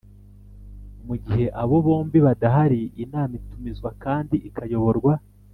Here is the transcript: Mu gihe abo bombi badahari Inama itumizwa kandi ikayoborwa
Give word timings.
Mu 1.07 1.15
gihe 1.23 1.45
abo 1.61 1.75
bombi 1.85 2.17
badahari 2.25 2.81
Inama 3.03 3.33
itumizwa 3.39 3.89
kandi 4.03 4.35
ikayoborwa 4.47 5.13